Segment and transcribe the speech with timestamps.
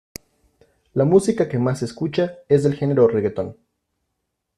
[0.95, 3.55] La música que más se escucha es del género reggaeton.